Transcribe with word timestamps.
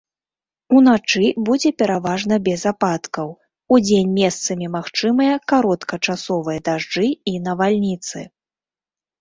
Уначы 0.77 1.25
будзе 1.49 1.69
пераважна 1.81 2.35
без 2.47 2.61
ападкаў, 2.71 3.27
удзень 3.77 4.09
месцамі 4.21 4.71
магчымыя 4.77 5.33
кароткачасовыя 5.55 6.59
дажджы 6.71 7.07
і 7.35 7.39
навальніцы. 7.51 8.19